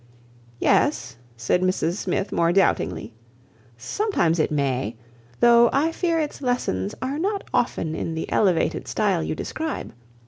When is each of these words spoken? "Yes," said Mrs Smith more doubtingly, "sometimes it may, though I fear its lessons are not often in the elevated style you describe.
"Yes," 0.57 1.17
said 1.37 1.61
Mrs 1.61 1.91
Smith 1.93 2.31
more 2.31 2.51
doubtingly, 2.51 3.13
"sometimes 3.77 4.39
it 4.39 4.49
may, 4.49 4.95
though 5.41 5.69
I 5.71 5.91
fear 5.91 6.19
its 6.19 6.41
lessons 6.41 6.95
are 7.03 7.19
not 7.19 7.43
often 7.53 7.93
in 7.93 8.15
the 8.15 8.31
elevated 8.31 8.87
style 8.87 9.21
you 9.21 9.35
describe. 9.35 9.93